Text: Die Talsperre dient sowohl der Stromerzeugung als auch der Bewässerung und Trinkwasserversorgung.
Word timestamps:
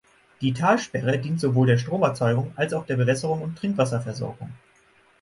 Die 0.41 0.53
Talsperre 0.55 1.19
dient 1.19 1.39
sowohl 1.39 1.67
der 1.67 1.77
Stromerzeugung 1.77 2.51
als 2.55 2.73
auch 2.73 2.87
der 2.87 2.95
Bewässerung 2.95 3.43
und 3.43 3.59
Trinkwasserversorgung. 3.59 4.49